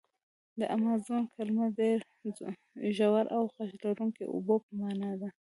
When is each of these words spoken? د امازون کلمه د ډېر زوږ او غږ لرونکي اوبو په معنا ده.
د 0.59 0.61
امازون 0.75 1.23
کلمه 1.35 1.65
د 1.71 1.75
ډېر 1.79 1.97
زوږ 2.97 3.25
او 3.35 3.41
غږ 3.55 3.71
لرونکي 3.83 4.23
اوبو 4.33 4.55
په 4.65 4.71
معنا 4.81 5.11
ده. 5.21 5.29